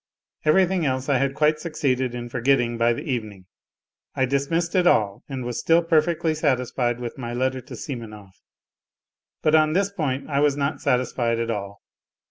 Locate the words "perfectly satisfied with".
5.83-7.19